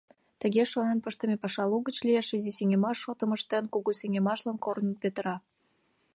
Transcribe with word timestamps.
Тыге 0.41 0.63
шонен 0.71 0.99
пыштыме 1.05 1.35
паша 1.43 1.63
лугыч 1.71 1.97
лиеш: 2.07 2.27
изи 2.37 2.51
сеҥымаш 2.57 2.97
шотым 3.03 3.31
ыштен, 3.37 3.63
кугу 3.73 3.91
сеҥымашлан 3.99 4.57
корным 4.65 4.95
петыра. 5.01 5.35